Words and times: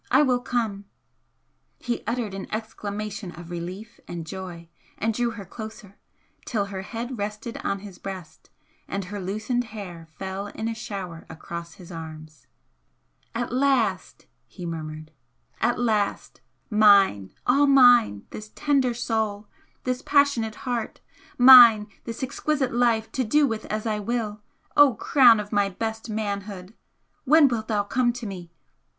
I 0.09 0.23
will 0.23 0.39
come!" 0.39 0.85
He 1.77 2.01
uttered 2.07 2.33
an 2.33 2.51
exclamation 2.51 3.31
of 3.33 3.51
relief 3.51 3.99
and 4.07 4.25
joy, 4.25 4.67
and 4.97 5.13
drew 5.13 5.29
her 5.29 5.45
closer, 5.45 5.99
till 6.43 6.65
her 6.65 6.81
head 6.81 7.19
rested 7.19 7.57
on 7.63 7.81
his 7.81 7.99
breast 7.99 8.49
and 8.87 9.05
her 9.05 9.21
loosened 9.21 9.65
hair 9.65 10.07
fell 10.17 10.47
in 10.47 10.67
a 10.67 10.73
shower 10.73 11.27
across 11.29 11.75
his 11.75 11.91
arms. 11.91 12.47
"At 13.35 13.53
last!" 13.53 14.25
he 14.47 14.65
murmured 14.65 15.11
"At 15.59 15.77
last! 15.77 16.41
Mine 16.71 17.31
all 17.45 17.67
mine 17.67 18.25
this 18.31 18.49
tender 18.55 18.95
soul, 18.95 19.47
this 19.83 20.01
passionate 20.01 20.55
heart! 20.65 20.99
mine 21.37 21.85
this 22.05 22.23
exquisite 22.23 22.73
life 22.73 23.11
to 23.11 23.23
do 23.23 23.45
with 23.45 23.65
as 23.65 23.85
I 23.85 23.99
will! 23.99 24.41
O 24.75 24.95
crown 24.95 25.39
of 25.39 25.51
my 25.51 25.69
best 25.69 26.09
manhood! 26.09 26.73
when 27.25 27.47
wilt 27.47 27.67
thou 27.67 27.83
come 27.83 28.11
to 28.13 28.25
me?" 28.25 28.51